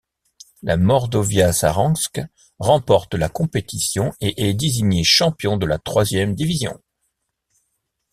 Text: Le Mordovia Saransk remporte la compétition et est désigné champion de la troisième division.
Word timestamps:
Le 0.63 0.77
Mordovia 0.77 1.53
Saransk 1.53 2.21
remporte 2.57 3.13
la 3.13 3.29
compétition 3.29 4.13
et 4.19 4.49
est 4.49 4.55
désigné 4.55 5.03
champion 5.03 5.57
de 5.57 5.67
la 5.67 5.77
troisième 5.77 6.33
division. 6.33 6.81